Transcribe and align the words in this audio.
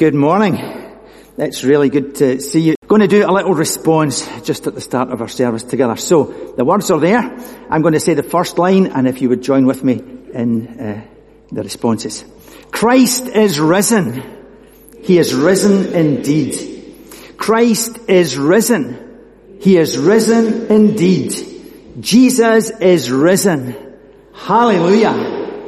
Good 0.00 0.14
morning. 0.14 0.56
It's 1.36 1.62
really 1.62 1.90
good 1.90 2.14
to 2.14 2.40
see 2.40 2.60
you. 2.60 2.74
Going 2.88 3.02
to 3.02 3.06
do 3.06 3.28
a 3.28 3.30
little 3.30 3.52
response 3.52 4.26
just 4.44 4.66
at 4.66 4.74
the 4.74 4.80
start 4.80 5.10
of 5.10 5.20
our 5.20 5.28
service 5.28 5.62
together. 5.62 5.96
So 5.96 6.54
the 6.56 6.64
words 6.64 6.90
are 6.90 6.98
there. 6.98 7.20
I'm 7.68 7.82
going 7.82 7.92
to 7.92 8.00
say 8.00 8.14
the 8.14 8.22
first 8.22 8.56
line 8.56 8.86
and 8.86 9.06
if 9.06 9.20
you 9.20 9.28
would 9.28 9.42
join 9.42 9.66
with 9.66 9.84
me 9.84 10.02
in 10.32 10.80
uh, 10.80 11.06
the 11.52 11.62
responses. 11.62 12.24
Christ 12.70 13.26
is 13.26 13.60
risen. 13.60 14.22
He 15.02 15.18
is 15.18 15.34
risen 15.34 15.92
indeed. 15.92 16.96
Christ 17.36 17.98
is 18.08 18.38
risen. 18.38 19.20
He 19.60 19.76
is 19.76 19.98
risen 19.98 20.72
indeed. 20.72 21.34
Jesus 22.00 22.70
is 22.70 23.10
risen. 23.10 23.76
Hallelujah. 24.32 25.58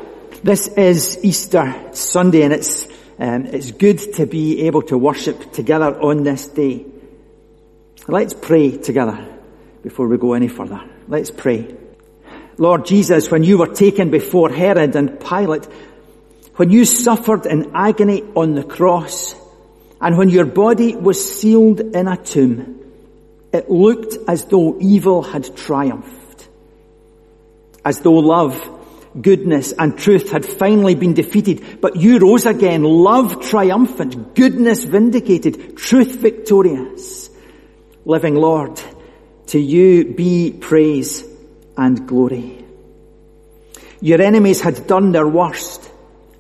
This 0.42 0.68
is 0.68 1.22
Easter 1.22 1.90
Sunday 1.92 2.44
and 2.44 2.54
it's 2.54 2.90
um, 3.22 3.46
it's 3.46 3.70
good 3.70 4.00
to 4.14 4.26
be 4.26 4.62
able 4.62 4.82
to 4.82 4.98
worship 4.98 5.52
together 5.52 5.96
on 6.00 6.24
this 6.24 6.48
day. 6.48 6.84
Let's 8.08 8.34
pray 8.34 8.78
together 8.78 9.38
before 9.80 10.08
we 10.08 10.18
go 10.18 10.32
any 10.32 10.48
further. 10.48 10.82
Let's 11.06 11.30
pray. 11.30 11.72
Lord 12.58 12.84
Jesus, 12.84 13.30
when 13.30 13.44
you 13.44 13.58
were 13.58 13.72
taken 13.72 14.10
before 14.10 14.50
Herod 14.50 14.96
and 14.96 15.20
Pilate, 15.20 15.66
when 16.56 16.70
you 16.70 16.84
suffered 16.84 17.46
in 17.46 17.76
agony 17.76 18.24
on 18.34 18.54
the 18.54 18.64
cross, 18.64 19.36
and 20.00 20.18
when 20.18 20.28
your 20.28 20.44
body 20.44 20.96
was 20.96 21.24
sealed 21.24 21.80
in 21.80 22.08
a 22.08 22.16
tomb, 22.16 22.80
it 23.52 23.70
looked 23.70 24.16
as 24.26 24.46
though 24.46 24.80
evil 24.80 25.22
had 25.22 25.56
triumphed, 25.56 26.48
as 27.84 28.00
though 28.00 28.14
love 28.14 28.81
goodness 29.20 29.72
and 29.72 29.98
truth 29.98 30.30
had 30.30 30.46
finally 30.46 30.94
been 30.94 31.14
defeated, 31.14 31.80
but 31.80 31.96
you 31.96 32.18
rose 32.18 32.46
again, 32.46 32.82
love 32.82 33.42
triumphant, 33.42 34.34
goodness 34.34 34.84
vindicated, 34.84 35.76
truth 35.76 36.14
victorious. 36.16 37.30
Living 38.04 38.34
Lord, 38.34 38.80
to 39.46 39.58
you 39.58 40.14
be 40.14 40.52
praise 40.52 41.24
and 41.76 42.06
glory. 42.06 42.64
Your 44.00 44.20
enemies 44.20 44.60
had 44.60 44.86
done 44.86 45.12
their 45.12 45.28
worst, 45.28 45.88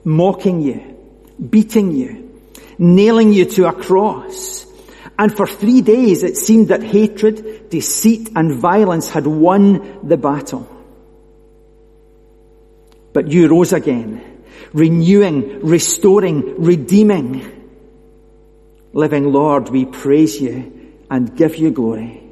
mocking 0.04 0.62
you, 0.62 0.96
beating 1.50 1.92
you, 1.92 2.40
nailing 2.78 3.32
you 3.32 3.44
to 3.44 3.68
a 3.68 3.72
cross. 3.72 4.66
And 5.18 5.36
for 5.36 5.46
three 5.46 5.82
days 5.82 6.22
it 6.22 6.36
seemed 6.36 6.68
that 6.68 6.82
hatred, 6.82 7.70
deceit 7.70 8.30
and 8.34 8.58
violence 8.58 9.10
had 9.10 9.26
won 9.26 10.08
the 10.08 10.16
battle. 10.16 10.71
But 13.12 13.30
you 13.30 13.48
rose 13.48 13.72
again, 13.72 14.42
renewing, 14.72 15.60
restoring, 15.66 16.62
redeeming. 16.62 17.60
Living 18.92 19.32
Lord, 19.32 19.68
we 19.68 19.84
praise 19.84 20.40
you 20.40 20.94
and 21.10 21.36
give 21.36 21.56
you 21.56 21.70
glory. 21.70 22.22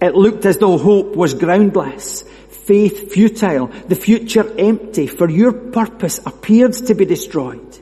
It 0.00 0.14
looked 0.14 0.46
as 0.46 0.58
though 0.58 0.78
hope 0.78 1.16
was 1.16 1.34
groundless, 1.34 2.22
faith 2.48 3.12
futile, 3.12 3.66
the 3.88 3.96
future 3.96 4.46
empty, 4.58 5.06
for 5.06 5.28
your 5.28 5.52
purpose 5.52 6.20
appeared 6.24 6.74
to 6.74 6.94
be 6.94 7.04
destroyed, 7.04 7.78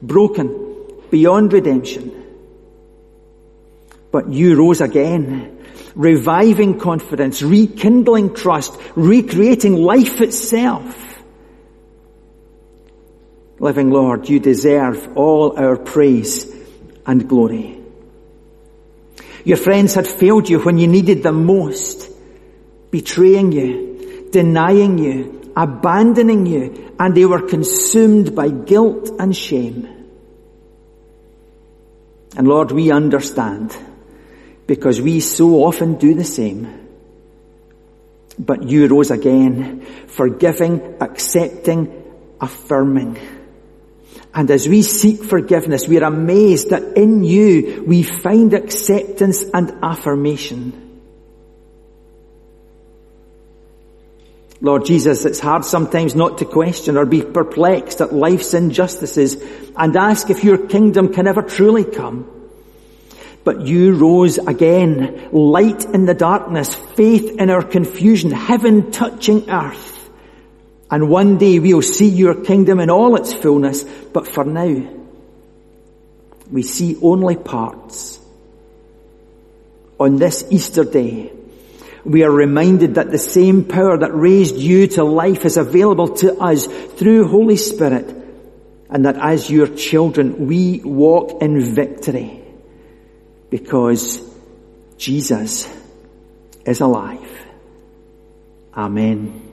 broken, 0.00 0.76
beyond 1.10 1.52
redemption. 1.52 2.16
But 4.10 4.28
you 4.32 4.56
rose 4.56 4.80
again, 4.80 5.59
reviving 5.94 6.78
confidence, 6.78 7.42
rekindling 7.42 8.34
trust, 8.34 8.78
recreating 8.94 9.76
life 9.76 10.20
itself. 10.20 11.22
Living 13.58 13.90
Lord, 13.90 14.28
you 14.28 14.40
deserve 14.40 15.16
all 15.16 15.58
our 15.58 15.76
praise 15.76 16.50
and 17.06 17.28
glory. 17.28 17.78
Your 19.44 19.56
friends 19.56 19.94
had 19.94 20.06
failed 20.06 20.48
you 20.48 20.60
when 20.60 20.78
you 20.78 20.86
needed 20.86 21.22
them 21.22 21.44
most, 21.44 22.10
betraying 22.90 23.52
you, 23.52 24.28
denying 24.30 24.98
you, 24.98 25.52
abandoning 25.56 26.46
you, 26.46 26.94
and 26.98 27.14
they 27.14 27.26
were 27.26 27.48
consumed 27.48 28.34
by 28.34 28.48
guilt 28.48 29.10
and 29.18 29.36
shame. 29.36 29.88
And 32.36 32.46
Lord, 32.46 32.70
we 32.70 32.90
understand 32.92 33.76
because 34.70 35.00
we 35.00 35.18
so 35.18 35.64
often 35.64 35.94
do 35.94 36.14
the 36.14 36.22
same. 36.22 36.86
But 38.38 38.68
you 38.68 38.86
rose 38.86 39.10
again, 39.10 39.80
forgiving, 40.06 40.98
accepting, 41.00 42.04
affirming. 42.40 43.18
And 44.32 44.48
as 44.48 44.68
we 44.68 44.82
seek 44.82 45.24
forgiveness, 45.24 45.88
we 45.88 45.98
are 45.98 46.04
amazed 46.04 46.70
that 46.70 46.96
in 46.96 47.24
you 47.24 47.82
we 47.84 48.04
find 48.04 48.54
acceptance 48.54 49.42
and 49.42 49.76
affirmation. 49.82 51.00
Lord 54.60 54.84
Jesus, 54.84 55.24
it's 55.24 55.40
hard 55.40 55.64
sometimes 55.64 56.14
not 56.14 56.38
to 56.38 56.44
question 56.44 56.96
or 56.96 57.06
be 57.06 57.22
perplexed 57.22 58.00
at 58.00 58.14
life's 58.14 58.54
injustices 58.54 59.34
and 59.76 59.96
ask 59.96 60.30
if 60.30 60.44
your 60.44 60.68
kingdom 60.68 61.12
can 61.12 61.26
ever 61.26 61.42
truly 61.42 61.82
come. 61.82 62.39
But 63.42 63.62
you 63.62 63.94
rose 63.94 64.38
again, 64.38 65.30
light 65.32 65.84
in 65.86 66.04
the 66.04 66.14
darkness, 66.14 66.74
faith 66.74 67.36
in 67.38 67.48
our 67.48 67.62
confusion, 67.62 68.30
heaven 68.30 68.90
touching 68.90 69.48
earth. 69.48 70.10
And 70.90 71.08
one 71.08 71.38
day 71.38 71.58
we'll 71.58 71.82
see 71.82 72.08
your 72.08 72.34
kingdom 72.34 72.80
in 72.80 72.90
all 72.90 73.16
its 73.16 73.32
fullness, 73.32 73.84
but 73.84 74.26
for 74.26 74.44
now, 74.44 74.88
we 76.50 76.62
see 76.62 76.98
only 77.00 77.36
parts. 77.36 78.18
On 79.98 80.16
this 80.16 80.44
Easter 80.50 80.84
day, 80.84 81.32
we 82.04 82.24
are 82.24 82.30
reminded 82.30 82.96
that 82.96 83.10
the 83.10 83.18
same 83.18 83.64
power 83.64 83.96
that 83.96 84.14
raised 84.14 84.56
you 84.56 84.86
to 84.88 85.04
life 85.04 85.44
is 85.44 85.56
available 85.56 86.08
to 86.16 86.36
us 86.38 86.66
through 86.66 87.28
Holy 87.28 87.56
Spirit, 87.56 88.16
and 88.90 89.04
that 89.06 89.16
as 89.16 89.48
your 89.48 89.68
children, 89.68 90.46
we 90.46 90.80
walk 90.80 91.40
in 91.40 91.74
victory 91.74 92.39
because 93.50 94.22
Jesus 94.96 95.68
is 96.64 96.80
alive. 96.80 97.28
Amen. 98.74 99.48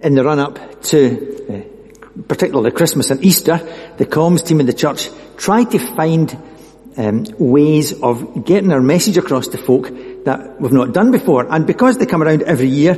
In 0.00 0.14
the 0.14 0.22
run 0.22 0.38
up 0.38 0.82
to 0.82 1.44
uh, 1.48 2.22
particularly 2.28 2.70
Christmas 2.70 3.10
and 3.10 3.24
Easter, 3.24 3.58
the 3.96 4.06
comms 4.06 4.46
team 4.46 4.60
in 4.60 4.66
the 4.66 4.72
church 4.72 5.08
tried 5.36 5.70
to 5.72 5.78
find 5.78 6.36
um, 6.96 7.24
ways 7.38 8.00
of 8.00 8.44
getting 8.44 8.72
our 8.72 8.80
message 8.80 9.16
across 9.16 9.48
to 9.48 9.58
folk 9.58 9.88
that 10.24 10.60
we've 10.60 10.72
not 10.72 10.92
done 10.92 11.10
before. 11.10 11.52
And 11.52 11.66
because 11.66 11.98
they 11.98 12.06
come 12.06 12.22
around 12.22 12.42
every 12.42 12.68
year, 12.68 12.94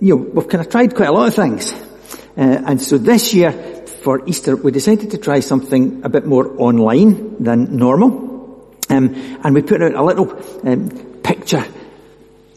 you 0.00 0.16
know, 0.16 0.22
we've 0.34 0.48
kind 0.48 0.64
of 0.64 0.70
tried 0.70 0.94
quite 0.94 1.08
a 1.08 1.12
lot 1.12 1.28
of 1.28 1.34
things. 1.34 1.72
Uh, 2.36 2.62
and 2.66 2.82
so 2.82 2.98
this 2.98 3.32
year, 3.32 3.52
for 4.02 4.22
Easter, 4.28 4.54
we 4.54 4.70
decided 4.70 5.10
to 5.12 5.18
try 5.18 5.40
something 5.40 6.04
a 6.04 6.08
bit 6.08 6.26
more 6.26 6.60
online 6.60 7.42
than 7.42 7.76
normal. 7.76 8.35
Um, 8.88 9.14
and 9.42 9.54
we 9.54 9.62
put 9.62 9.82
out 9.82 9.94
a 9.94 10.02
little 10.02 10.32
um, 10.64 10.90
picture 11.22 11.64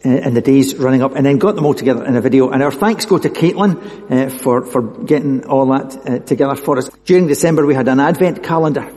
uh, 0.04 0.08
in 0.08 0.34
the 0.34 0.40
days 0.40 0.76
running 0.76 1.02
up 1.02 1.14
and 1.14 1.26
then 1.26 1.38
got 1.38 1.56
them 1.56 1.66
all 1.66 1.74
together 1.74 2.04
in 2.04 2.16
a 2.16 2.20
video. 2.20 2.50
And 2.50 2.62
our 2.62 2.72
thanks 2.72 3.04
go 3.04 3.18
to 3.18 3.28
Caitlin 3.28 4.10
uh, 4.10 4.30
for, 4.30 4.64
for 4.64 4.80
getting 4.80 5.44
all 5.46 5.66
that 5.66 6.08
uh, 6.08 6.18
together 6.20 6.54
for 6.54 6.78
us. 6.78 6.88
During 7.04 7.26
December 7.26 7.66
we 7.66 7.74
had 7.74 7.88
an 7.88 8.00
advent 8.00 8.42
calendar. 8.42 8.90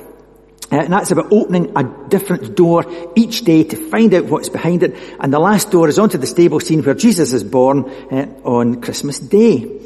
Uh, 0.71 0.77
and 0.77 0.94
that's 0.94 1.11
about 1.11 1.31
opening 1.31 1.75
a 1.75 1.83
different 2.07 2.55
door 2.55 2.85
each 3.16 3.41
day 3.41 3.63
to 3.63 3.89
find 3.89 4.13
out 4.13 4.25
what's 4.25 4.50
behind 4.50 4.83
it. 4.83 4.95
And 5.19 5.33
the 5.33 5.39
last 5.39 5.71
door 5.71 5.89
is 5.89 6.00
onto 6.00 6.17
the 6.17 6.27
stable 6.27 6.59
scene 6.59 6.81
where 6.83 6.95
Jesus 6.95 7.33
is 7.33 7.44
born 7.44 7.89
uh, 7.89 8.27
on 8.44 8.81
Christmas 8.81 9.19
Day. 9.19 9.81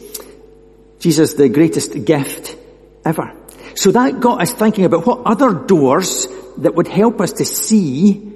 Jesus, 0.99 1.33
the 1.33 1.49
greatest 1.49 2.05
gift 2.05 2.55
ever. 3.03 3.33
So 3.75 3.91
that 3.91 4.19
got 4.19 4.41
us 4.41 4.51
thinking 4.51 4.85
about 4.85 5.05
what 5.05 5.21
other 5.25 5.53
doors 5.53 6.27
that 6.57 6.75
would 6.75 6.87
help 6.87 7.21
us 7.21 7.33
to 7.33 7.45
see 7.45 8.33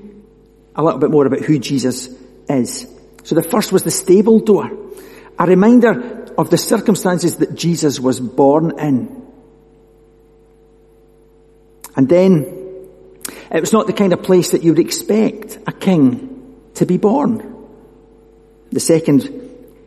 a 0.75 0.83
little 0.83 1.00
bit 1.00 1.12
more 1.12 1.25
about 1.25 1.41
who 1.41 1.59
Jesus 1.59 2.09
is. 2.50 2.88
So 3.23 3.35
the 3.35 3.44
first 3.44 3.71
was 3.71 3.83
the 3.83 3.91
stable 3.91 4.39
door. 4.39 4.71
A 5.38 5.45
reminder 5.45 6.33
of 6.38 6.50
the 6.50 6.57
circumstances 6.57 7.38
that 7.38 7.56
Jesus 7.56 8.00
was 8.00 8.19
born 8.19 8.79
in. 8.79 9.21
And 11.95 12.07
then, 12.07 12.41
it 13.51 13.59
was 13.59 13.73
not 13.73 13.88
the 13.88 13.94
kind 13.94 14.13
of 14.13 14.24
place 14.24 14.51
that 14.51 14.63
you 14.63 14.71
would 14.71 14.79
expect 14.79 15.59
a 15.67 15.71
king 15.71 16.57
to 16.75 16.85
be 16.85 16.97
born. 16.97 17.67
The 18.71 18.79
second 18.79 19.29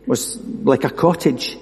was 0.07 0.37
like 0.37 0.85
a 0.85 0.91
cottage. 0.91 1.57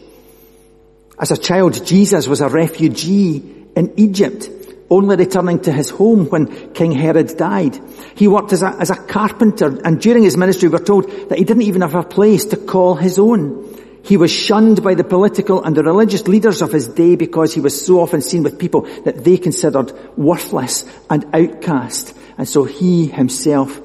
As 1.18 1.30
a 1.30 1.36
child, 1.36 1.86
Jesus 1.86 2.26
was 2.26 2.40
a 2.40 2.48
refugee 2.48 3.36
in 3.76 3.94
Egypt 3.96 4.48
only 4.92 5.16
returning 5.16 5.60
to 5.60 5.72
his 5.72 5.90
home 5.90 6.26
when 6.26 6.72
King 6.72 6.92
Herod 6.92 7.36
died. 7.36 7.78
He 8.14 8.28
worked 8.28 8.52
as 8.52 8.62
a, 8.62 8.68
as 8.78 8.90
a 8.90 8.96
carpenter 8.96 9.80
and 9.84 10.00
during 10.00 10.22
his 10.22 10.36
ministry 10.36 10.68
we're 10.68 10.84
told 10.84 11.10
that 11.28 11.38
he 11.38 11.44
didn't 11.44 11.62
even 11.62 11.80
have 11.80 11.94
a 11.94 12.02
place 12.02 12.44
to 12.46 12.56
call 12.56 12.94
his 12.94 13.18
own. 13.18 13.78
He 14.04 14.16
was 14.16 14.30
shunned 14.32 14.82
by 14.82 14.94
the 14.94 15.04
political 15.04 15.62
and 15.62 15.76
the 15.76 15.82
religious 15.82 16.26
leaders 16.26 16.60
of 16.60 16.72
his 16.72 16.88
day 16.88 17.16
because 17.16 17.54
he 17.54 17.60
was 17.60 17.86
so 17.86 18.00
often 18.00 18.20
seen 18.20 18.42
with 18.42 18.58
people 18.58 18.82
that 19.04 19.24
they 19.24 19.38
considered 19.38 19.92
worthless 20.18 20.84
and 21.08 21.24
outcast. 21.32 22.14
And 22.36 22.48
so 22.48 22.64
he 22.64 23.06
himself 23.06 23.80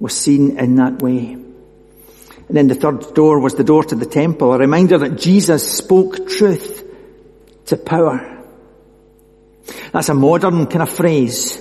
was 0.00 0.16
seen 0.16 0.58
in 0.58 0.76
that 0.76 1.02
way. 1.02 1.32
And 2.48 2.56
then 2.56 2.68
the 2.68 2.74
third 2.74 3.14
door 3.14 3.38
was 3.38 3.54
the 3.54 3.64
door 3.64 3.84
to 3.84 3.94
the 3.94 4.06
temple, 4.06 4.52
a 4.52 4.58
reminder 4.58 4.98
that 4.98 5.18
Jesus 5.18 5.76
spoke 5.76 6.28
truth 6.28 6.82
to 7.66 7.76
power. 7.76 8.33
That's 9.92 10.08
a 10.08 10.14
modern 10.14 10.66
kind 10.66 10.82
of 10.82 10.90
phrase, 10.90 11.60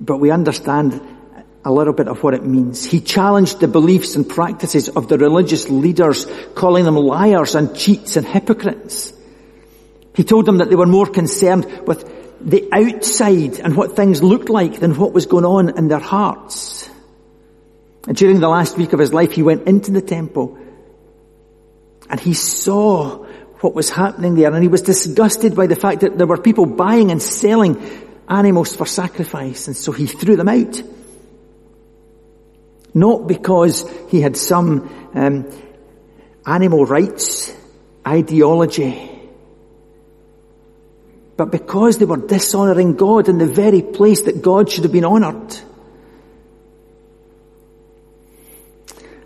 but 0.00 0.18
we 0.18 0.30
understand 0.30 1.00
a 1.64 1.72
little 1.72 1.92
bit 1.92 2.08
of 2.08 2.22
what 2.22 2.34
it 2.34 2.44
means. 2.44 2.84
He 2.84 3.00
challenged 3.00 3.60
the 3.60 3.68
beliefs 3.68 4.16
and 4.16 4.28
practices 4.28 4.88
of 4.88 5.08
the 5.08 5.18
religious 5.18 5.68
leaders, 5.68 6.26
calling 6.54 6.84
them 6.84 6.96
liars 6.96 7.54
and 7.54 7.76
cheats 7.76 8.16
and 8.16 8.26
hypocrites. 8.26 9.12
He 10.14 10.24
told 10.24 10.46
them 10.46 10.58
that 10.58 10.70
they 10.70 10.76
were 10.76 10.86
more 10.86 11.06
concerned 11.06 11.86
with 11.86 12.04
the 12.40 12.68
outside 12.72 13.60
and 13.60 13.76
what 13.76 13.96
things 13.96 14.22
looked 14.22 14.48
like 14.48 14.80
than 14.80 14.96
what 14.96 15.12
was 15.12 15.26
going 15.26 15.44
on 15.44 15.76
in 15.76 15.88
their 15.88 15.98
hearts. 15.98 16.88
And 18.08 18.16
during 18.16 18.40
the 18.40 18.48
last 18.48 18.78
week 18.78 18.94
of 18.94 18.98
his 18.98 19.12
life, 19.12 19.32
he 19.32 19.42
went 19.42 19.68
into 19.68 19.90
the 19.90 20.00
temple 20.00 20.58
and 22.08 22.18
he 22.18 22.34
saw 22.34 23.26
what 23.60 23.74
was 23.74 23.90
happening 23.90 24.34
there 24.34 24.52
and 24.52 24.62
he 24.62 24.68
was 24.68 24.82
disgusted 24.82 25.54
by 25.54 25.66
the 25.66 25.76
fact 25.76 26.00
that 26.00 26.16
there 26.16 26.26
were 26.26 26.38
people 26.38 26.66
buying 26.66 27.10
and 27.10 27.22
selling 27.22 27.76
animals 28.28 28.74
for 28.74 28.86
sacrifice 28.86 29.66
and 29.66 29.76
so 29.76 29.92
he 29.92 30.06
threw 30.06 30.36
them 30.36 30.48
out. 30.48 30.82
Not 32.94 33.28
because 33.28 33.88
he 34.08 34.20
had 34.20 34.36
some 34.36 35.10
um, 35.14 35.50
animal 36.46 36.86
rights 36.86 37.54
ideology, 38.06 39.10
but 41.36 41.50
because 41.50 41.98
they 41.98 42.04
were 42.04 42.16
dishonoring 42.16 42.96
God 42.96 43.28
in 43.28 43.38
the 43.38 43.46
very 43.46 43.82
place 43.82 44.22
that 44.22 44.42
God 44.42 44.70
should 44.70 44.84
have 44.84 44.92
been 44.92 45.04
honored. 45.04 45.56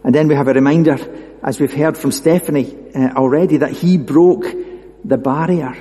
And 0.03 0.15
then 0.15 0.29
we 0.29 0.35
have 0.35 0.49
a 0.49 0.53
reminder, 0.53 1.24
as 1.45 1.61
we've 1.61 1.73
heard 1.73 1.99
from 1.99 2.11
Stephanie 2.11 2.75
uh, 2.95 3.11
already, 3.17 3.59
that 3.59 3.71
he 3.71 3.99
broke 3.99 4.47
the 5.05 5.19
barrier. 5.19 5.77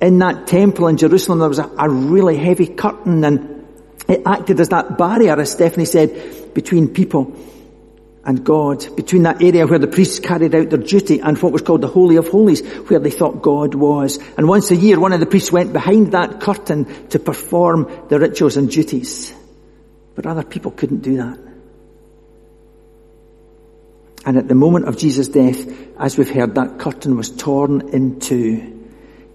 In 0.00 0.18
that 0.18 0.46
temple 0.46 0.88
in 0.88 0.98
Jerusalem, 0.98 1.38
there 1.38 1.48
was 1.48 1.58
a, 1.58 1.70
a 1.78 1.88
really 1.88 2.36
heavy 2.36 2.66
curtain 2.66 3.24
and 3.24 3.66
it 4.08 4.22
acted 4.26 4.60
as 4.60 4.68
that 4.68 4.98
barrier, 4.98 5.40
as 5.40 5.50
Stephanie 5.50 5.86
said, 5.86 6.54
between 6.54 6.88
people 6.88 7.34
and 8.24 8.44
God, 8.44 8.94
between 8.94 9.22
that 9.22 9.42
area 9.42 9.66
where 9.66 9.78
the 9.78 9.86
priests 9.86 10.20
carried 10.20 10.54
out 10.54 10.68
their 10.68 10.78
duty 10.78 11.20
and 11.20 11.38
what 11.38 11.52
was 11.52 11.62
called 11.62 11.80
the 11.80 11.88
Holy 11.88 12.16
of 12.16 12.28
Holies, 12.28 12.60
where 12.88 13.00
they 13.00 13.10
thought 13.10 13.40
God 13.40 13.74
was. 13.74 14.18
And 14.36 14.46
once 14.48 14.70
a 14.70 14.76
year, 14.76 15.00
one 15.00 15.12
of 15.12 15.20
the 15.20 15.26
priests 15.26 15.50
went 15.50 15.72
behind 15.72 16.12
that 16.12 16.40
curtain 16.40 17.08
to 17.08 17.18
perform 17.18 17.90
the 18.08 18.18
rituals 18.18 18.56
and 18.56 18.70
duties. 18.70 19.32
But 20.14 20.26
other 20.26 20.42
people 20.42 20.72
couldn't 20.72 21.00
do 21.00 21.16
that. 21.16 21.45
And 24.26 24.36
at 24.36 24.48
the 24.48 24.56
moment 24.56 24.88
of 24.88 24.98
Jesus' 24.98 25.28
death, 25.28 25.64
as 25.98 26.18
we've 26.18 26.28
heard, 26.28 26.56
that 26.56 26.80
curtain 26.80 27.16
was 27.16 27.30
torn 27.30 27.90
in 27.94 28.18
two, 28.18 28.88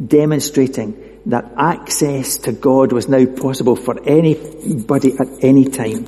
demonstrating 0.05 1.19
that 1.27 1.53
access 1.57 2.37
to 2.39 2.51
God 2.51 2.91
was 2.91 3.07
now 3.07 3.25
possible 3.25 3.77
for 3.77 3.97
anybody 4.03 5.13
at 5.17 5.43
any 5.43 5.65
time. 5.65 6.07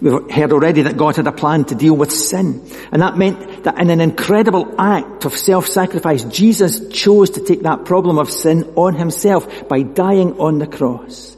We've 0.00 0.28
heard 0.28 0.50
already 0.52 0.82
that 0.82 0.96
God 0.96 1.14
had 1.14 1.28
a 1.28 1.32
plan 1.32 1.64
to 1.66 1.76
deal 1.76 1.94
with 1.94 2.10
sin. 2.10 2.68
And 2.90 3.02
that 3.02 3.16
meant 3.16 3.62
that 3.62 3.78
in 3.78 3.88
an 3.88 4.00
incredible 4.00 4.74
act 4.76 5.24
of 5.24 5.36
self-sacrifice, 5.36 6.24
Jesus 6.24 6.88
chose 6.88 7.30
to 7.30 7.44
take 7.44 7.62
that 7.62 7.84
problem 7.84 8.18
of 8.18 8.28
sin 8.28 8.72
on 8.74 8.96
himself 8.96 9.68
by 9.68 9.82
dying 9.82 10.40
on 10.40 10.58
the 10.58 10.66
cross. 10.66 11.36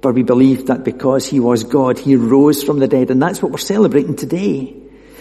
But 0.00 0.14
we 0.14 0.22
believe 0.22 0.66
that 0.66 0.84
because 0.84 1.26
he 1.26 1.40
was 1.40 1.64
God, 1.64 1.98
he 1.98 2.16
rose 2.16 2.62
from 2.62 2.78
the 2.78 2.88
dead. 2.88 3.10
And 3.10 3.20
that's 3.20 3.42
what 3.42 3.52
we're 3.52 3.58
celebrating 3.58 4.16
today. 4.16 4.74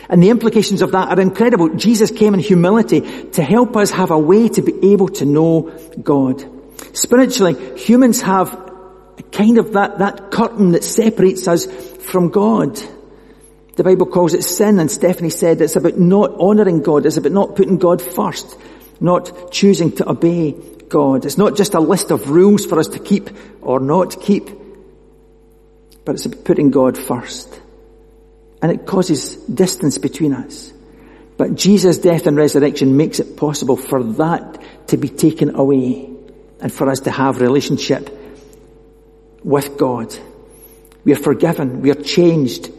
And 0.10 0.24
the 0.24 0.30
implications 0.30 0.82
of 0.82 0.94
that 0.94 1.10
are 1.10 1.22
incredible. 1.22 1.76
Jesus 1.76 2.12
came 2.12 2.34
in 2.34 2.40
humility 2.40 3.02
to 3.32 3.44
help 3.44 3.76
us 3.76 3.92
have 3.92 4.10
a 4.12 4.18
way 4.18 4.50
to 4.50 4.62
be 4.62 4.92
able 4.94 5.10
to 5.10 5.26
know 5.26 5.72
God. 6.02 6.44
Spiritually, 6.94 7.78
humans 7.78 8.22
have 8.22 8.70
kind 9.32 9.58
of 9.58 9.74
that, 9.74 10.00
that 10.00 10.32
curtain 10.32 10.72
that 10.72 10.84
separates 10.84 11.48
us 11.48 11.66
from 11.98 12.30
God. 12.30 12.80
The 13.76 13.84
Bible 13.84 14.08
calls 14.08 14.34
it 14.34 14.44
sin 14.44 14.80
and 14.80 14.90
Stephanie 14.90 15.30
said 15.30 15.62
it's 15.62 15.76
about 15.76 15.98
not 15.98 16.32
honouring 16.40 16.82
God. 16.82 17.06
It's 17.06 17.18
about 17.18 17.32
not 17.32 17.56
putting 17.56 17.78
God 17.78 18.02
first. 18.02 18.58
Not 19.00 19.52
choosing 19.52 19.92
to 19.98 20.10
obey 20.10 20.54
God. 20.90 21.26
It's 21.26 21.38
not 21.38 21.56
just 21.56 21.76
a 21.76 21.80
list 21.80 22.12
of 22.12 22.30
rules 22.30 22.66
for 22.66 22.80
us 22.80 22.88
to 22.90 23.00
keep 23.00 23.30
or 23.62 23.80
not 23.80 24.20
keep 24.20 24.50
but 26.10 26.16
it's 26.16 26.26
putting 26.26 26.72
God 26.72 26.98
first. 26.98 27.62
And 28.64 28.72
it 28.72 28.88
causes 28.88 29.36
distance 29.36 30.00
between 30.00 30.34
us. 30.34 30.74
But 31.38 31.54
Jesus' 31.54 32.00
death 32.00 32.26
and 32.26 32.36
resurrection 32.36 32.98
makes 32.98 33.20
it 33.20 33.38
possible 33.38 33.78
for 33.78 34.02
that 34.14 34.88
to 34.88 34.98
be 34.98 35.08
taken 35.08 35.56
away 35.56 36.10
and 36.62 36.74
for 36.74 36.90
us 36.90 37.02
to 37.02 37.12
have 37.12 37.42
relationship 37.42 38.10
with 39.44 39.78
God. 39.78 40.18
We 41.06 41.14
are 41.14 41.24
forgiven. 41.24 41.82
We 41.82 41.92
are 41.92 42.02
changed. 42.02 42.72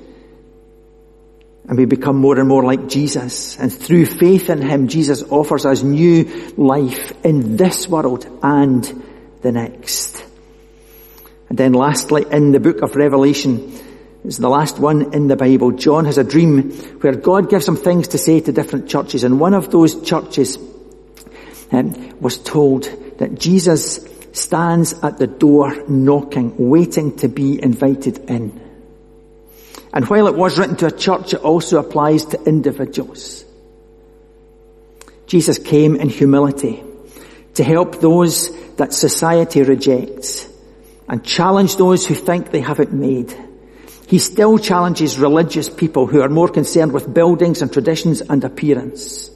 And 1.68 1.78
we 1.78 1.84
become 1.84 2.16
more 2.16 2.36
and 2.36 2.48
more 2.48 2.64
like 2.64 2.88
Jesus. 2.88 3.56
And 3.60 3.72
through 3.72 4.06
faith 4.06 4.50
in 4.50 4.60
Him, 4.60 4.88
Jesus 4.88 5.22
offers 5.22 5.66
us 5.66 5.84
new 5.84 6.24
life 6.56 7.12
in 7.24 7.56
this 7.56 7.86
world 7.86 8.26
and 8.42 9.04
the 9.40 9.52
next. 9.52 10.29
And 11.50 11.58
then 11.58 11.72
lastly, 11.72 12.24
in 12.30 12.52
the 12.52 12.60
book 12.60 12.80
of 12.80 12.94
Revelation, 12.96 13.78
it's 14.24 14.38
the 14.38 14.48
last 14.48 14.78
one 14.78 15.12
in 15.12 15.26
the 15.26 15.36
Bible. 15.36 15.72
John 15.72 16.04
has 16.04 16.16
a 16.16 16.24
dream 16.24 16.70
where 17.00 17.16
God 17.16 17.50
gives 17.50 17.66
him 17.66 17.76
things 17.76 18.08
to 18.08 18.18
say 18.18 18.40
to 18.40 18.52
different 18.52 18.88
churches. 18.88 19.24
And 19.24 19.40
one 19.40 19.52
of 19.52 19.70
those 19.70 20.00
churches 20.02 20.58
um, 21.72 22.20
was 22.20 22.38
told 22.38 22.84
that 23.18 23.38
Jesus 23.38 24.06
stands 24.32 24.92
at 25.02 25.18
the 25.18 25.26
door 25.26 25.88
knocking, 25.88 26.54
waiting 26.56 27.16
to 27.16 27.28
be 27.28 27.60
invited 27.60 28.30
in. 28.30 28.60
And 29.92 30.06
while 30.06 30.28
it 30.28 30.36
was 30.36 30.56
written 30.56 30.76
to 30.76 30.86
a 30.86 30.96
church, 30.96 31.34
it 31.34 31.40
also 31.40 31.80
applies 31.80 32.26
to 32.26 32.42
individuals. 32.44 33.44
Jesus 35.26 35.58
came 35.58 35.96
in 35.96 36.08
humility 36.10 36.80
to 37.54 37.64
help 37.64 38.00
those 38.00 38.50
that 38.76 38.92
society 38.92 39.62
rejects 39.62 40.49
and 41.10 41.24
challenge 41.24 41.74
those 41.74 42.06
who 42.06 42.14
think 42.14 42.52
they 42.52 42.60
have 42.60 42.78
it 42.78 42.92
made. 42.92 43.36
He 44.06 44.20
still 44.20 44.58
challenges 44.58 45.18
religious 45.18 45.68
people 45.68 46.06
who 46.06 46.20
are 46.20 46.28
more 46.28 46.48
concerned 46.48 46.92
with 46.92 47.12
buildings 47.12 47.62
and 47.62 47.72
traditions 47.72 48.20
and 48.20 48.44
appearance. 48.44 49.28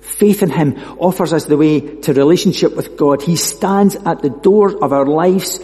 Faith 0.00 0.42
in 0.42 0.50
Him 0.50 0.74
offers 0.98 1.32
us 1.32 1.44
the 1.44 1.56
way 1.56 1.80
to 2.00 2.12
relationship 2.12 2.74
with 2.74 2.96
God. 2.96 3.22
He 3.22 3.36
stands 3.36 3.94
at 3.94 4.20
the 4.20 4.30
door 4.30 4.82
of 4.82 4.92
our 4.92 5.06
lives 5.06 5.60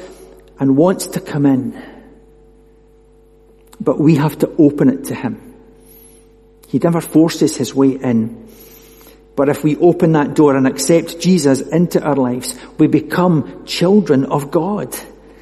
and 0.61 0.76
wants 0.76 1.09
to 1.09 1.21
come 1.21 1.45
in. 1.45 1.83
But 3.81 3.99
we 3.99 4.14
have 4.14 4.38
to 4.38 4.55
open 4.59 4.88
it 4.90 5.07
to 5.07 5.14
Him. 5.17 5.55
He 6.69 6.79
never 6.79 7.00
forces 7.00 7.57
His 7.57 7.75
way 7.75 7.90
in. 7.90 8.49
But 9.40 9.49
if 9.49 9.64
we 9.64 9.75
open 9.78 10.12
that 10.12 10.35
door 10.35 10.54
and 10.54 10.66
accept 10.66 11.18
Jesus 11.18 11.62
into 11.62 12.02
our 12.02 12.14
lives, 12.14 12.54
we 12.76 12.88
become 12.88 13.64
children 13.64 14.26
of 14.26 14.50
God 14.50 14.94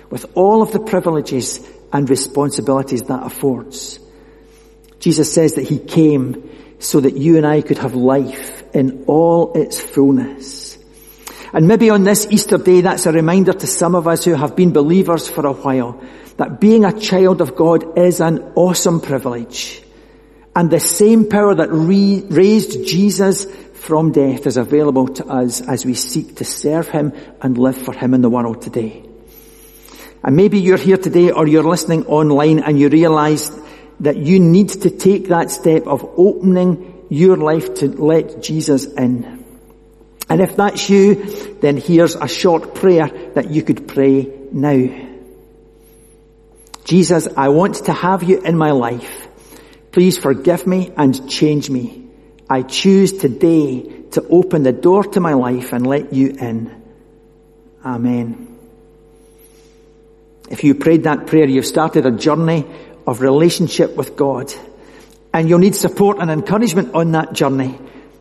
with 0.08 0.24
all 0.36 0.62
of 0.62 0.70
the 0.70 0.78
privileges 0.78 1.68
and 1.92 2.08
responsibilities 2.08 3.02
that 3.02 3.26
affords. 3.26 3.98
Jesus 5.00 5.34
says 5.34 5.54
that 5.54 5.66
He 5.66 5.80
came 5.80 6.48
so 6.78 7.00
that 7.00 7.16
you 7.16 7.38
and 7.38 7.44
I 7.44 7.60
could 7.60 7.78
have 7.78 7.96
life 7.96 8.62
in 8.72 9.02
all 9.08 9.54
its 9.54 9.80
fullness. 9.80 10.78
And 11.52 11.66
maybe 11.66 11.90
on 11.90 12.04
this 12.04 12.24
Easter 12.30 12.56
day, 12.56 12.82
that's 12.82 13.06
a 13.06 13.10
reminder 13.10 13.52
to 13.52 13.66
some 13.66 13.96
of 13.96 14.06
us 14.06 14.24
who 14.24 14.34
have 14.34 14.54
been 14.54 14.72
believers 14.72 15.26
for 15.26 15.44
a 15.44 15.52
while 15.52 16.00
that 16.36 16.60
being 16.60 16.84
a 16.84 16.96
child 17.00 17.40
of 17.40 17.56
God 17.56 17.98
is 17.98 18.20
an 18.20 18.52
awesome 18.54 19.00
privilege. 19.00 19.82
And 20.54 20.70
the 20.70 20.78
same 20.78 21.28
power 21.28 21.56
that 21.56 21.72
re- 21.72 22.24
raised 22.28 22.86
Jesus 22.86 23.46
from 23.78 24.12
death 24.12 24.46
is 24.46 24.56
available 24.56 25.08
to 25.08 25.26
us 25.26 25.60
as 25.60 25.86
we 25.86 25.94
seek 25.94 26.36
to 26.36 26.44
serve 26.44 26.88
Him 26.88 27.12
and 27.40 27.56
live 27.56 27.76
for 27.76 27.94
Him 27.94 28.14
in 28.14 28.20
the 28.20 28.30
world 28.30 28.62
today. 28.62 29.04
And 30.22 30.36
maybe 30.36 30.58
you're 30.58 30.76
here 30.76 30.96
today 30.96 31.30
or 31.30 31.46
you're 31.46 31.62
listening 31.62 32.06
online 32.06 32.58
and 32.58 32.78
you 32.78 32.88
realize 32.88 33.50
that 34.00 34.16
you 34.16 34.40
need 34.40 34.68
to 34.68 34.90
take 34.90 35.28
that 35.28 35.50
step 35.50 35.86
of 35.86 36.04
opening 36.16 37.06
your 37.08 37.36
life 37.36 37.74
to 37.74 37.88
let 37.88 38.42
Jesus 38.42 38.84
in. 38.84 39.44
And 40.28 40.40
if 40.40 40.56
that's 40.56 40.90
you, 40.90 41.14
then 41.60 41.76
here's 41.76 42.14
a 42.14 42.28
short 42.28 42.74
prayer 42.74 43.08
that 43.34 43.50
you 43.50 43.62
could 43.62 43.88
pray 43.88 44.30
now. 44.52 45.06
Jesus, 46.84 47.28
I 47.36 47.48
want 47.48 47.86
to 47.86 47.92
have 47.92 48.22
you 48.22 48.40
in 48.40 48.56
my 48.56 48.72
life. 48.72 49.28
Please 49.92 50.18
forgive 50.18 50.66
me 50.66 50.92
and 50.96 51.28
change 51.30 51.70
me. 51.70 52.07
I 52.50 52.62
choose 52.62 53.12
today 53.12 53.82
to 54.12 54.26
open 54.28 54.62
the 54.62 54.72
door 54.72 55.04
to 55.04 55.20
my 55.20 55.34
life 55.34 55.72
and 55.72 55.86
let 55.86 56.12
you 56.12 56.30
in. 56.30 56.82
Amen. 57.84 58.56
If 60.50 60.64
you 60.64 60.74
prayed 60.74 61.04
that 61.04 61.26
prayer, 61.26 61.46
you've 61.46 61.66
started 61.66 62.06
a 62.06 62.10
journey 62.10 62.64
of 63.06 63.20
relationship 63.20 63.96
with 63.96 64.16
God. 64.16 64.52
And 65.32 65.48
you'll 65.48 65.58
need 65.58 65.76
support 65.76 66.18
and 66.20 66.30
encouragement 66.30 66.94
on 66.94 67.12
that 67.12 67.34
journey. 67.34 67.78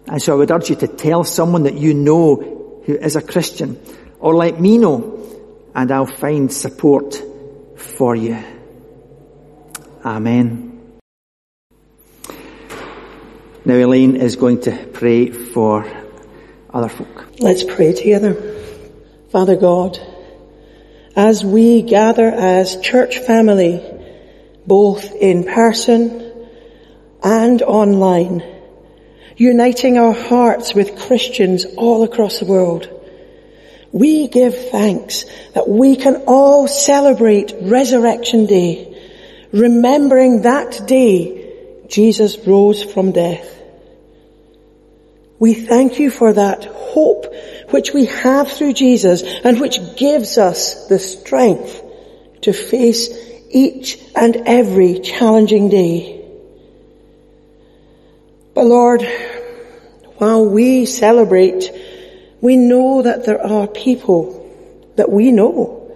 And 0.08 0.22
so 0.22 0.34
I 0.34 0.36
would 0.36 0.52
urge 0.52 0.70
you 0.70 0.76
to 0.78 0.88
tell 0.88 1.24
someone 1.24 1.64
that 1.64 1.76
you 1.76 1.94
know 1.94 2.82
who 2.86 2.96
is 2.96 3.16
a 3.16 3.22
Christian 3.22 3.80
or 4.20 4.36
let 4.36 4.60
me 4.60 4.78
know 4.78 5.18
and 5.74 5.92
I'll 5.92 6.06
find 6.06 6.52
support 6.52 7.22
for 7.76 8.16
you. 8.16 8.44
Amen. 10.04 10.77
Now 13.68 13.74
Elaine 13.74 14.16
is 14.16 14.38
going 14.38 14.62
to 14.62 14.72
pray 14.94 15.30
for 15.30 15.86
other 16.74 16.88
folk. 16.88 17.28
Let's 17.42 17.66
pray 17.66 17.92
together. 17.92 18.34
Father 19.30 19.58
God, 19.58 20.00
as 21.18 21.44
we 21.44 21.82
gather 21.82 22.28
as 22.28 22.80
church 22.80 23.18
family, 23.18 23.84
both 24.66 25.12
in 25.12 25.44
person 25.44 26.48
and 27.22 27.62
online, 27.62 28.42
uniting 29.36 29.98
our 29.98 30.14
hearts 30.14 30.74
with 30.74 30.98
Christians 30.98 31.66
all 31.76 32.04
across 32.04 32.40
the 32.40 32.46
world, 32.46 32.88
we 33.92 34.30
give 34.30 34.70
thanks 34.72 35.26
that 35.56 35.68
we 35.68 35.98
can 35.98 36.24
all 36.26 36.70
celebrate 36.70 37.54
Resurrection 37.64 38.46
Day, 38.46 38.98
remembering 39.52 40.44
that 40.44 40.88
day 40.88 41.84
Jesus 41.90 42.38
rose 42.48 42.82
from 42.82 43.12
death. 43.12 43.56
We 45.40 45.54
thank 45.54 46.00
you 46.00 46.10
for 46.10 46.34
that 46.34 46.66
hope 46.66 47.34
which 47.70 47.94
we 47.94 48.06
have 48.06 48.52
through 48.52 48.74
Jesus 48.74 49.24
and 49.44 49.60
which 49.60 49.80
gives 49.96 50.38
us 50.38 50.88
the 50.88 51.00
strength 51.00 51.84
to 52.42 52.54
face 52.54 53.10
each 53.50 54.00
and 54.16 54.36
every 54.46 55.00
challenging 55.00 55.70
day. 55.70 56.26
But 58.54 58.66
Lord, 58.66 59.08
while 60.18 60.46
we 60.46 60.86
celebrate 60.86 61.72
we 62.42 62.56
know 62.56 63.02
that 63.02 63.26
there 63.26 63.42
are 63.42 63.68
people 63.68 64.44
that 64.96 65.12
we 65.12 65.32
know 65.32 65.92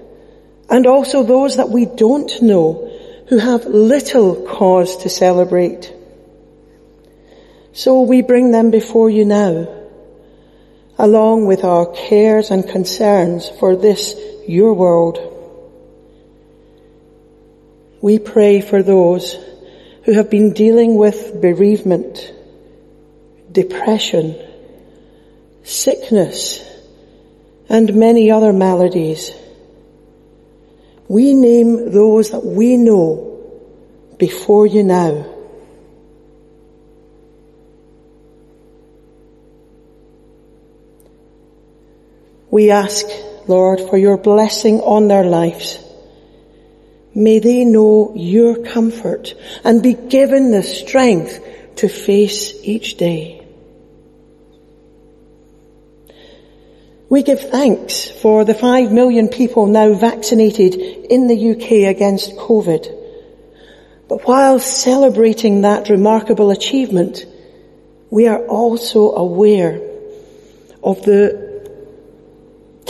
and 0.69 0.88
also 0.88 1.24
those 1.24 1.57
that 1.57 1.69
we 1.69 1.86
don't 1.86 2.41
know 2.41 2.89
who 3.27 3.38
have 3.38 3.65
little 3.65 4.48
cause 4.48 4.98
to 4.98 5.10
celebrate. 5.10 5.93
So 7.73 8.01
we 8.01 8.21
bring 8.21 8.51
them 8.51 8.69
before 8.69 9.09
you 9.09 9.23
now, 9.23 9.67
along 10.97 11.45
with 11.45 11.63
our 11.63 11.85
cares 11.85 12.51
and 12.51 12.67
concerns 12.67 13.49
for 13.49 13.75
this, 13.75 14.15
your 14.47 14.73
world. 14.73 15.19
We 18.01 18.19
pray 18.19 18.61
for 18.61 18.83
those 18.83 19.37
who 20.03 20.13
have 20.13 20.29
been 20.29 20.53
dealing 20.53 20.95
with 20.95 21.39
bereavement, 21.39 22.33
depression, 23.51 24.35
sickness, 25.63 26.67
and 27.69 27.95
many 27.95 28.31
other 28.31 28.51
maladies. 28.51 29.31
We 31.07 31.33
name 31.33 31.91
those 31.91 32.31
that 32.31 32.43
we 32.45 32.75
know 32.75 33.39
before 34.17 34.67
you 34.67 34.83
now. 34.83 35.25
We 42.51 42.70
ask, 42.70 43.05
Lord, 43.48 43.79
for 43.79 43.98
your 43.98 44.17
blessing 44.17 44.81
on 44.81 45.08
their 45.08 45.24
lives. 45.24 45.79
May 47.15 47.39
they 47.39 47.63
know 47.63 48.12
your 48.13 48.63
comfort 48.63 49.34
and 49.63 49.81
be 49.81 49.93
given 49.93 50.51
the 50.51 50.62
strength 50.62 51.39
to 51.77 51.88
face 51.88 52.53
each 52.63 52.98
day. 52.98 53.48
We 57.08 57.24
give 57.24 57.50
thanks 57.50 58.10
for 58.10 58.46
the 58.46 58.53
five 58.53 58.91
million 58.91 59.29
people 59.29 59.67
now 59.67 59.93
vaccinated 59.93 60.75
in 60.75 61.27
the 61.27 61.51
UK 61.51 61.93
against 61.93 62.36
COVID. 62.36 63.00
But 64.10 64.27
while 64.27 64.60
celebrating 64.60 65.62
that 65.62 65.89
remarkable 65.89 66.51
achievement, 66.51 67.25
we 68.10 68.27
are 68.27 68.46
also 68.46 69.12
aware 69.12 69.81
of 70.84 71.01
the 71.03 71.50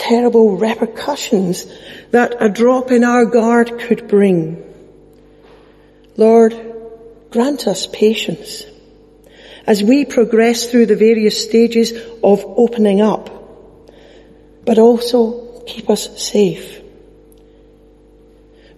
terrible 0.02 0.58
repercussions 0.58 1.66
that 2.12 2.36
a 2.40 2.50
drop 2.50 2.92
in 2.92 3.04
our 3.04 3.26
guard 3.26 3.80
could 3.80 4.08
bring. 4.08 4.64
Lord, 6.18 6.54
grant 7.30 7.68
us 7.68 7.88
patience 7.88 8.66
as 9.68 9.84
we 9.84 10.06
progress 10.06 10.70
through 10.70 10.88
the 10.88 10.96
various 10.96 11.42
stages 11.42 11.94
of 12.24 12.44
opening 12.46 13.00
up 13.00 13.42
but 14.66 14.80
also 14.80 15.64
keep 15.66 15.90
us 15.90 16.22
safe. 16.22 16.82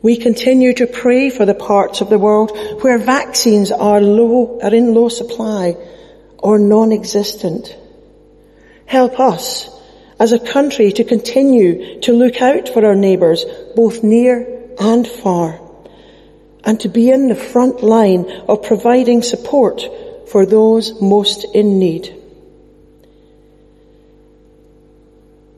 We 0.02 0.18
continue 0.18 0.74
to 0.74 0.88
pray 0.88 1.30
for 1.30 1.46
the 1.46 1.54
parts 1.54 2.02
of 2.02 2.10
the 2.10 2.20
world 2.20 2.52
where 2.82 2.98
vaccines 2.98 3.72
are 3.72 4.02
low, 4.02 4.60
are 4.62 4.74
in 4.74 4.94
low 4.94 5.10
supply 5.10 5.78
or 6.38 6.60
non-existent. 6.60 7.78
Help 8.86 9.20
us 9.20 9.70
as 10.24 10.32
a 10.32 10.40
country 10.40 10.90
to 10.94 11.04
continue 11.04 12.00
to 12.00 12.14
look 12.14 12.42
out 12.42 12.70
for 12.70 12.86
our 12.86 12.96
neighbours, 12.96 13.44
both 13.76 14.04
near 14.04 14.34
and 14.80 15.06
far, 15.06 15.60
and 16.64 16.80
to 16.80 16.88
be 16.88 17.10
in 17.10 17.28
the 17.28 17.36
front 17.36 17.84
line 17.84 18.24
of 18.48 18.64
providing 18.64 19.22
support 19.22 19.82
for 20.30 20.46
those 20.46 21.02
most 21.02 21.44
in 21.54 21.78
need. 21.78 22.06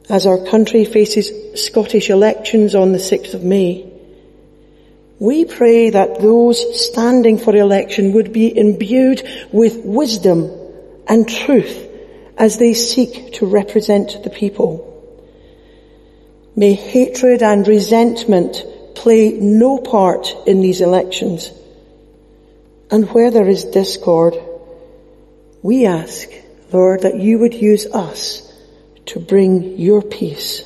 as 0.08 0.28
our 0.28 0.38
country 0.46 0.86
faces 0.86 1.28
Scottish 1.60 2.12
elections 2.12 2.76
on 2.76 2.92
the 2.92 3.00
6th 3.00 3.34
of 3.34 3.44
May. 3.44 3.92
We 5.18 5.46
pray 5.46 5.90
that 5.90 6.20
those 6.22 6.60
standing 6.80 7.40
for 7.40 7.56
election 7.56 8.14
would 8.14 8.32
be 8.32 8.56
imbued 8.56 9.28
with 9.52 9.84
wisdom 9.84 10.52
and 11.08 11.28
truth 11.28 11.95
as 12.38 12.58
they 12.58 12.74
seek 12.74 13.34
to 13.34 13.46
represent 13.46 14.24
the 14.24 14.30
people. 14.30 14.92
May 16.56 16.74
hatred 16.74 17.44
and 17.44 17.68
resentment 17.68 18.64
play 18.96 19.32
no 19.32 19.78
part 19.78 20.34
in 20.48 20.62
these 20.62 20.82
elections. 20.82 21.52
And 22.92 23.10
where 23.12 23.32
there 23.32 23.48
is 23.48 23.66
discord, 23.66 24.36
we 25.62 25.86
ask, 25.86 26.30
Lord, 26.72 27.02
that 27.02 27.20
you 27.20 27.40
would 27.40 27.54
use 27.54 27.86
us 27.88 28.42
to 29.08 29.20
bring 29.20 29.78
your 29.78 30.02
peace. 30.02 30.64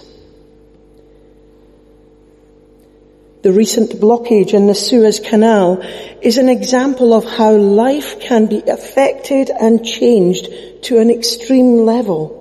The 3.42 3.54
recent 3.54 3.92
blockage 3.92 4.54
in 4.54 4.68
the 4.68 4.76
Suez 4.76 5.22
Canal 5.22 5.82
is 6.22 6.38
an 6.38 6.50
example 6.50 7.14
of 7.14 7.24
how 7.24 7.54
life 7.54 8.20
can 8.20 8.48
be 8.48 8.62
affected 8.62 9.50
and 9.50 9.86
changed 9.86 10.50
to 10.84 10.98
an 11.00 11.10
extreme 11.10 11.86
level. 11.86 12.36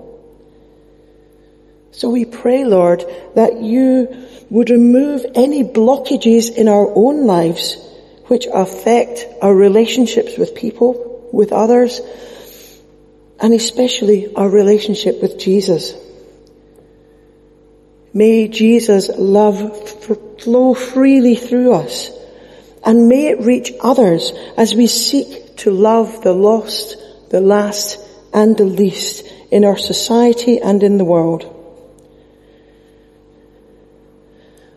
So 1.93 2.11
we 2.11 2.25
pray, 2.25 2.65
Lord, 2.65 3.05
that 3.37 3.61
you 3.61 4.27
would 4.51 4.71
remove 4.71 5.25
any 5.37 5.63
blockages 5.63 6.53
in 6.53 6.67
our 6.67 6.91
own 6.93 7.27
lives 7.27 7.77
which 8.27 8.47
affect 8.53 9.25
our 9.41 9.55
relationships 9.55 10.37
with 10.37 10.57
people, 10.57 11.29
with 11.33 11.53
others, 11.53 12.01
and 13.41 13.55
especially 13.55 14.35
our 14.35 14.49
relationship 14.49 15.23
with 15.23 15.39
Jesus. 15.39 15.95
May 18.13 18.49
Jesus' 18.49 19.11
love 19.17 19.89
flow 20.41 20.75
freely 20.75 21.35
through 21.35 21.75
us 21.75 22.11
and 22.85 23.09
may 23.09 23.29
it 23.29 23.41
reach 23.41 23.73
others 23.81 24.33
as 24.57 24.75
we 24.75 24.87
seek 24.87 25.57
to 25.59 25.71
love 25.71 26.23
the 26.23 26.33
lost, 26.33 26.97
the 27.31 27.41
last 27.41 27.99
and 28.33 28.57
the 28.57 28.65
least 28.65 29.27
in 29.51 29.65
our 29.65 29.77
society 29.77 30.61
and 30.61 30.83
in 30.83 30.99
the 30.99 31.05
world. 31.05 31.55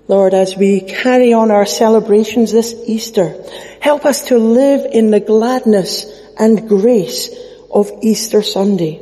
Lord, 0.07 0.33
as 0.33 0.57
we 0.57 0.81
carry 0.81 1.31
on 1.31 1.51
our 1.51 1.65
celebrations 1.65 2.51
this 2.51 2.75
Easter, 2.85 3.41
help 3.79 4.05
us 4.05 4.23
to 4.23 4.37
live 4.37 4.85
in 4.91 5.09
the 5.11 5.21
gladness 5.21 6.05
and 6.37 6.67
grace 6.67 7.29
of 7.71 7.89
Easter 8.01 8.41
Sunday 8.41 9.01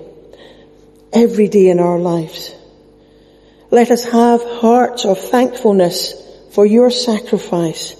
every 1.11 1.47
day 1.47 1.69
in 1.69 1.79
our 1.79 1.97
lives. 1.97 2.53
Let 3.71 3.89
us 3.89 4.03
have 4.05 4.43
hearts 4.43 5.05
of 5.05 5.17
thankfulness 5.19 6.13
for 6.51 6.65
your 6.65 6.91
sacrifice. 6.91 7.95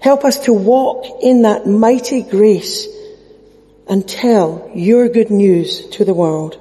Help 0.00 0.24
us 0.24 0.38
to 0.40 0.52
walk 0.52 1.22
in 1.22 1.42
that 1.42 1.66
mighty 1.66 2.22
grace 2.22 2.86
and 3.86 4.08
tell 4.08 4.70
your 4.74 5.08
good 5.08 5.30
news 5.30 5.86
to 5.90 6.04
the 6.04 6.14
world. 6.14 6.60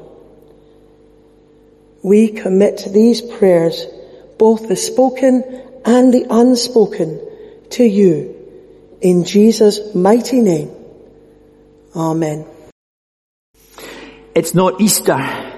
We 2.02 2.30
commit 2.30 2.88
these 2.92 3.22
prayers, 3.22 3.86
both 4.38 4.68
the 4.68 4.76
spoken 4.76 5.44
and 5.86 6.14
the 6.14 6.26
unspoken, 6.30 7.20
to 7.72 7.84
you 7.84 8.36
in 9.02 9.26
Jesus' 9.26 9.94
mighty 9.94 10.42
name. 10.42 10.72
Amen. 11.96 12.46
It's 14.36 14.54
not 14.54 14.82
Easter 14.82 15.54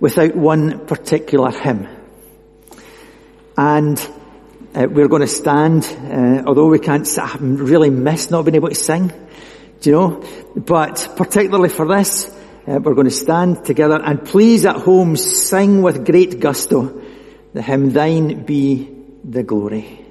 without 0.00 0.34
one 0.34 0.86
particular 0.86 1.50
hymn. 1.50 1.88
And 3.56 3.98
uh, 4.74 4.86
we're 4.90 5.08
going 5.08 5.22
to 5.22 5.28
stand, 5.28 5.84
uh, 5.84 6.42
although 6.46 6.68
we 6.68 6.78
can't, 6.78 7.08
I 7.18 7.36
really 7.40 7.90
miss 7.90 8.30
not 8.30 8.44
being 8.44 8.56
able 8.56 8.68
to 8.68 8.74
sing, 8.74 9.12
do 9.80 9.90
you 9.90 9.96
know? 9.96 10.24
But 10.56 11.14
particularly 11.16 11.68
for 11.68 11.86
this, 11.86 12.28
uh, 12.66 12.78
we're 12.82 12.94
going 12.94 13.06
to 13.06 13.10
stand 13.10 13.64
together 13.64 14.00
and 14.02 14.24
please 14.24 14.66
at 14.66 14.76
home 14.76 15.16
sing 15.16 15.82
with 15.82 16.04
great 16.04 16.40
gusto 16.40 17.02
the 17.54 17.62
hymn, 17.62 17.90
Thine 17.90 18.44
be 18.44 18.88
the 19.24 19.42
glory. 19.42 20.07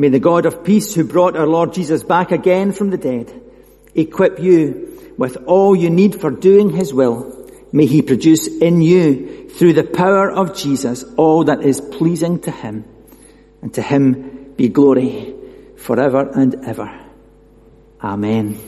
May 0.00 0.08
the 0.08 0.18
God 0.18 0.46
of 0.46 0.64
peace 0.64 0.94
who 0.94 1.04
brought 1.04 1.36
our 1.36 1.46
Lord 1.46 1.74
Jesus 1.74 2.02
back 2.02 2.32
again 2.32 2.72
from 2.72 2.88
the 2.88 2.96
dead 2.96 3.30
equip 3.94 4.38
you 4.38 5.14
with 5.18 5.36
all 5.44 5.76
you 5.76 5.90
need 5.90 6.18
for 6.18 6.30
doing 6.30 6.70
his 6.70 6.94
will. 6.94 7.50
May 7.70 7.84
he 7.84 8.00
produce 8.00 8.46
in 8.46 8.80
you 8.80 9.50
through 9.50 9.74
the 9.74 9.84
power 9.84 10.30
of 10.30 10.56
Jesus 10.56 11.04
all 11.18 11.44
that 11.44 11.60
is 11.60 11.82
pleasing 11.82 12.40
to 12.40 12.50
him 12.50 12.86
and 13.60 13.74
to 13.74 13.82
him 13.82 14.54
be 14.56 14.70
glory 14.70 15.34
forever 15.76 16.30
and 16.30 16.54
ever. 16.64 16.90
Amen. 18.02 18.58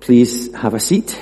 Please 0.00 0.54
have 0.54 0.74
a 0.74 0.80
seat. 0.80 1.18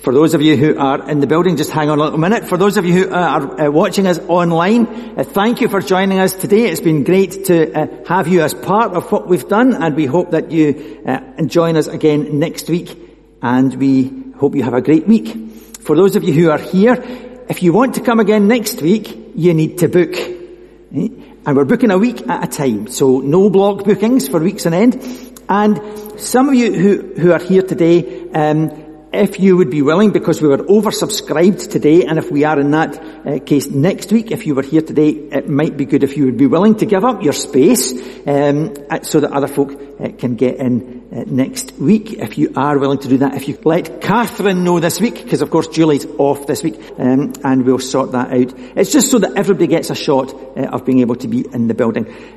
For 0.00 0.14
those 0.14 0.32
of 0.32 0.40
you 0.40 0.56
who 0.56 0.78
are 0.78 1.10
in 1.10 1.20
the 1.20 1.26
building, 1.26 1.58
just 1.58 1.70
hang 1.70 1.90
on 1.90 1.98
a 1.98 2.02
little 2.02 2.18
minute. 2.18 2.46
For 2.46 2.56
those 2.56 2.78
of 2.78 2.86
you 2.86 3.04
who 3.04 3.12
are 3.12 3.60
uh, 3.60 3.70
watching 3.70 4.06
us 4.06 4.18
online, 4.28 4.86
uh, 4.86 5.24
thank 5.24 5.60
you 5.60 5.68
for 5.68 5.82
joining 5.82 6.18
us 6.18 6.32
today. 6.32 6.70
It's 6.70 6.80
been 6.80 7.04
great 7.04 7.44
to 7.46 7.70
uh, 7.70 8.04
have 8.06 8.26
you 8.26 8.40
as 8.40 8.54
part 8.54 8.92
of 8.94 9.12
what 9.12 9.28
we've 9.28 9.46
done 9.46 9.74
and 9.74 9.94
we 9.94 10.06
hope 10.06 10.30
that 10.30 10.52
you 10.52 11.02
uh, 11.04 11.42
join 11.42 11.76
us 11.76 11.86
again 11.86 12.38
next 12.38 12.70
week 12.70 12.96
and 13.42 13.74
we 13.74 14.10
hope 14.38 14.54
you 14.54 14.62
have 14.62 14.72
a 14.72 14.80
great 14.80 15.06
week. 15.06 15.36
For 15.82 15.94
those 15.94 16.16
of 16.16 16.24
you 16.24 16.32
who 16.32 16.50
are 16.50 16.56
here, 16.58 16.94
if 17.50 17.62
you 17.62 17.74
want 17.74 17.96
to 17.96 18.00
come 18.00 18.20
again 18.20 18.48
next 18.48 18.80
week, 18.80 19.34
you 19.34 19.52
need 19.52 19.76
to 19.80 19.88
book. 19.88 20.14
Eh? 20.14 21.08
And 21.44 21.56
we're 21.56 21.66
booking 21.66 21.90
a 21.90 21.98
week 21.98 22.26
at 22.26 22.42
a 22.42 22.46
time, 22.46 22.88
so 22.88 23.20
no 23.20 23.50
block 23.50 23.84
bookings 23.84 24.28
for 24.28 24.40
weeks 24.40 24.64
on 24.64 24.72
end. 24.72 24.94
And 25.46 26.18
some 26.18 26.48
of 26.48 26.54
you 26.54 26.72
who, 26.72 27.14
who 27.20 27.32
are 27.32 27.38
here 27.38 27.62
today, 27.62 28.30
um, 28.30 28.89
if 29.12 29.40
you 29.40 29.56
would 29.56 29.70
be 29.70 29.82
willing, 29.82 30.12
because 30.12 30.40
we 30.40 30.48
were 30.48 30.58
oversubscribed 30.58 31.70
today, 31.70 32.04
and 32.04 32.18
if 32.18 32.30
we 32.30 32.44
are 32.44 32.60
in 32.60 32.70
that 32.70 32.96
uh, 33.26 33.38
case 33.40 33.68
next 33.68 34.12
week, 34.12 34.30
if 34.30 34.46
you 34.46 34.54
were 34.54 34.62
here 34.62 34.82
today, 34.82 35.10
it 35.10 35.48
might 35.48 35.76
be 35.76 35.84
good 35.84 36.04
if 36.04 36.16
you 36.16 36.26
would 36.26 36.36
be 36.36 36.46
willing 36.46 36.76
to 36.76 36.86
give 36.86 37.04
up 37.04 37.22
your 37.22 37.32
space 37.32 37.92
um, 38.26 38.72
uh, 38.88 39.00
so 39.02 39.20
that 39.20 39.32
other 39.32 39.48
folk 39.48 39.72
uh, 39.72 40.08
can 40.16 40.36
get 40.36 40.56
in 40.56 41.08
uh, 41.12 41.24
next 41.26 41.72
week. 41.72 42.12
If 42.12 42.38
you 42.38 42.52
are 42.56 42.78
willing 42.78 42.98
to 43.00 43.08
do 43.08 43.18
that, 43.18 43.34
if 43.34 43.48
you 43.48 43.58
let 43.64 44.00
Catherine 44.00 44.62
know 44.62 44.78
this 44.78 45.00
week, 45.00 45.22
because 45.22 45.42
of 45.42 45.50
course 45.50 45.66
Julie's 45.66 46.06
off 46.18 46.46
this 46.46 46.62
week, 46.62 46.80
um, 46.98 47.32
and 47.42 47.64
we'll 47.64 47.80
sort 47.80 48.12
that 48.12 48.30
out. 48.32 48.54
It's 48.76 48.92
just 48.92 49.10
so 49.10 49.18
that 49.18 49.36
everybody 49.36 49.66
gets 49.66 49.90
a 49.90 49.96
shot 49.96 50.32
uh, 50.32 50.68
of 50.72 50.84
being 50.84 51.00
able 51.00 51.16
to 51.16 51.28
be 51.28 51.44
in 51.52 51.66
the 51.66 51.74
building. 51.74 52.06